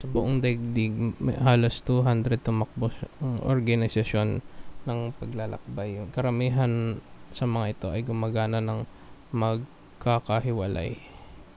[0.01, 2.97] sa buong daigdig may halos 200 tumatakbong
[3.45, 4.41] organisasyon
[4.89, 6.97] ng paglalakbay karamihan
[7.37, 8.89] sa mga ito ay gumagana nang
[9.29, 10.97] magkakahiwalay